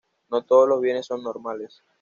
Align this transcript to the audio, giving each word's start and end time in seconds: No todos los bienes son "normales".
No 0.31 0.41
todos 0.43 0.67
los 0.67 0.81
bienes 0.81 1.05
son 1.05 1.21
"normales". 1.21 1.83